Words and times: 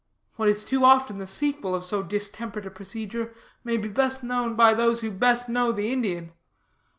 What 0.35 0.49
is 0.49 0.65
too 0.65 0.83
often 0.83 1.19
the 1.19 1.27
sequel 1.27 1.75
of 1.75 1.85
so 1.85 2.01
distempered 2.01 2.65
a 2.65 2.71
procedure 2.71 3.35
may 3.63 3.77
be 3.77 3.87
best 3.87 4.23
known 4.23 4.55
by 4.55 4.73
those 4.73 5.01
who 5.01 5.11
best 5.11 5.47
know 5.47 5.71
the 5.71 5.93
Indian. 5.93 6.31